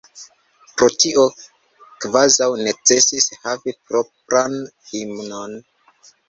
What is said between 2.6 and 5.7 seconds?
necesis havi propran himnon.